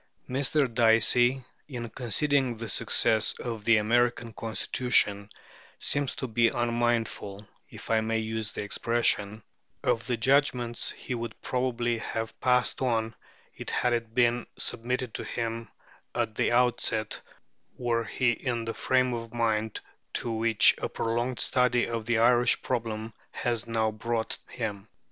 [0.27, 0.73] Mr.
[0.73, 5.29] Dicey, in conceding the success of the American Constitution,
[5.77, 9.43] seems to me unmindful, if I may use the expression,
[9.83, 13.13] of the judgments he would probably have passed on
[13.55, 15.69] it had it been submitted to him
[16.15, 17.21] at the outset
[17.77, 19.81] were he in the frame of mind
[20.13, 24.87] to which a prolonged study of the Irish problem has now brought him.